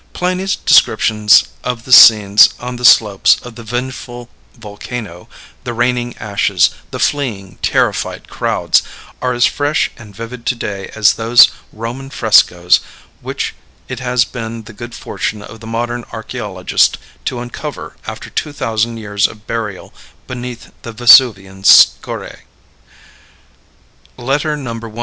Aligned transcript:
Pliny's 0.13 0.55
descriptions 0.55 1.49
of 1.63 1.85
the 1.85 1.91
scenes 1.93 2.55
on 2.59 2.77
the 2.77 2.85
slopes 2.85 3.39
of 3.45 3.53
the 3.53 3.61
vengeful 3.61 4.29
volcano 4.57 5.27
the 5.63 5.75
raining 5.75 6.17
ashes; 6.17 6.71
the 6.89 6.97
fleeing, 6.97 7.59
terrified 7.61 8.27
crowds 8.27 8.81
are 9.21 9.33
as 9.33 9.45
fresh 9.45 9.91
and 9.99 10.15
vivid 10.15 10.47
to 10.47 10.55
day 10.55 10.87
as 10.95 11.13
those 11.13 11.51
Roman 11.71 12.09
frescoes 12.09 12.79
which 13.21 13.53
it 13.87 13.99
has 13.99 14.25
been 14.25 14.63
the 14.63 14.73
good 14.73 14.95
fortune 14.95 15.43
of 15.43 15.59
the 15.59 15.67
modern 15.67 16.03
archeologist 16.11 16.97
to 17.25 17.37
uncover 17.39 17.95
after 18.07 18.31
two 18.31 18.53
thousand 18.53 18.97
years 18.97 19.27
of 19.27 19.45
burial 19.45 19.93
beneath 20.25 20.71
the 20.81 20.93
Vesuvian 20.93 21.61
scoriæ. 21.61 22.39
Letter 24.17 24.57
No. 24.57 24.73
1. 24.73 24.99